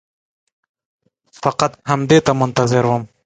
فقط 1.43 1.71
همدې 1.89 2.19
ته 2.25 2.31
منتظر 2.41 2.83
وم. 2.87 3.03